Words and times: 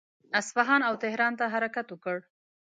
اصفهان 0.39 0.81
او 0.89 0.93
تهران 1.03 1.33
ته 1.39 1.45
حرکت 1.53 1.87
وکړ. 1.89 2.17